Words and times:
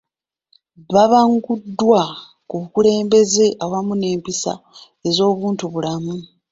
Babanguddwa 0.93 2.03
ku 2.47 2.55
bukulembeze 2.61 3.45
awamu 3.63 3.93
n'empisa 3.97 4.53
ez'obuntubulamu 5.07 6.15